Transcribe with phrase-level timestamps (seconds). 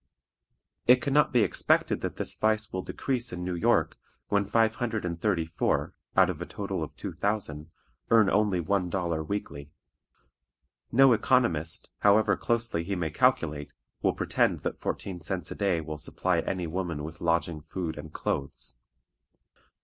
[0.87, 4.73] It can not be expected that this vice will decrease in New York when five
[4.77, 7.69] hundred and thirty four, out of a total of two thousand,
[8.09, 9.69] earn only one dollar weekly.
[10.91, 15.99] No economist, however closely he may calculate, will pretend that fourteen cents a day will
[15.99, 18.77] supply any woman with lodging, food, and clothes.